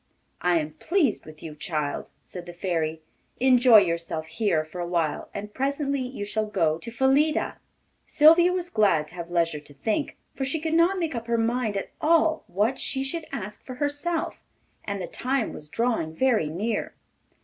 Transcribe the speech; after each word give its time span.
'I 0.41 0.57
am 0.59 0.73
pleased 0.79 1.27
with 1.27 1.43
you, 1.43 1.53
child,' 1.53 2.07
said 2.23 2.47
the 2.47 2.53
Fairy; 2.53 3.01
'enjoy 3.39 3.77
yourself 3.81 4.25
here 4.25 4.65
for 4.65 4.81
awhile 4.81 5.29
and 5.31 5.53
presently 5.53 6.01
you 6.01 6.25
shall 6.25 6.47
go 6.47 6.79
to 6.79 6.89
Phyllida.' 6.89 7.59
Sylvia 8.07 8.51
was 8.51 8.71
glad 8.71 9.07
to 9.09 9.13
have 9.13 9.29
leisure 9.29 9.59
to 9.59 9.75
think, 9.75 10.17
for 10.35 10.43
she 10.43 10.59
could 10.59 10.73
not 10.73 10.97
make 10.97 11.13
up 11.13 11.27
her 11.27 11.37
mind 11.37 11.77
at 11.77 11.91
all 12.01 12.43
what 12.47 12.79
she 12.79 13.03
should 13.03 13.27
ask 13.31 13.63
for 13.63 13.75
herself, 13.75 14.37
and 14.83 14.99
the 14.99 15.05
time 15.07 15.53
was 15.53 15.69
drawing 15.69 16.15
very 16.15 16.47
near. 16.49 16.95